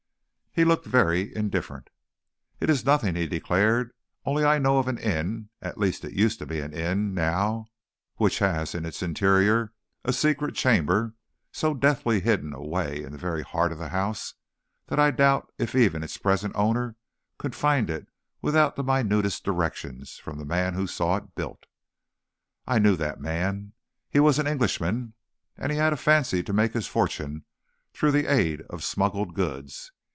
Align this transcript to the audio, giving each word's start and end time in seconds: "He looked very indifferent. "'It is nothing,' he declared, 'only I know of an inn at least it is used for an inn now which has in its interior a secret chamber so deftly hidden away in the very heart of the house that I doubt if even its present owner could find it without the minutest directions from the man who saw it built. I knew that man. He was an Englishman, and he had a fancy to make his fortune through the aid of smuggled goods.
"He 0.53 0.65
looked 0.65 0.85
very 0.85 1.33
indifferent. 1.33 1.89
"'It 2.59 2.69
is 2.69 2.83
nothing,' 2.85 3.15
he 3.15 3.25
declared, 3.25 3.93
'only 4.25 4.43
I 4.43 4.59
know 4.59 4.79
of 4.79 4.89
an 4.89 4.97
inn 4.97 5.47
at 5.61 5.77
least 5.77 6.03
it 6.03 6.11
is 6.11 6.17
used 6.19 6.39
for 6.39 6.51
an 6.53 6.73
inn 6.73 7.13
now 7.13 7.67
which 8.17 8.39
has 8.39 8.75
in 8.75 8.85
its 8.85 9.01
interior 9.01 9.71
a 10.03 10.11
secret 10.11 10.53
chamber 10.53 11.13
so 11.53 11.73
deftly 11.73 12.19
hidden 12.19 12.53
away 12.53 13.01
in 13.01 13.13
the 13.13 13.17
very 13.17 13.43
heart 13.43 13.71
of 13.71 13.77
the 13.77 13.87
house 13.87 14.33
that 14.87 14.99
I 14.99 15.09
doubt 15.11 15.49
if 15.57 15.73
even 15.73 16.03
its 16.03 16.17
present 16.17 16.53
owner 16.57 16.97
could 17.37 17.55
find 17.55 17.89
it 17.89 18.09
without 18.41 18.75
the 18.75 18.83
minutest 18.83 19.45
directions 19.45 20.17
from 20.17 20.37
the 20.37 20.43
man 20.43 20.73
who 20.73 20.85
saw 20.85 21.15
it 21.15 21.33
built. 21.33 21.65
I 22.67 22.77
knew 22.77 22.97
that 22.97 23.21
man. 23.21 23.71
He 24.09 24.19
was 24.19 24.37
an 24.37 24.47
Englishman, 24.47 25.13
and 25.55 25.71
he 25.71 25.77
had 25.77 25.93
a 25.93 25.97
fancy 25.97 26.43
to 26.43 26.51
make 26.51 26.73
his 26.73 26.87
fortune 26.87 27.45
through 27.93 28.11
the 28.11 28.29
aid 28.29 28.63
of 28.69 28.83
smuggled 28.83 29.33
goods. 29.33 29.93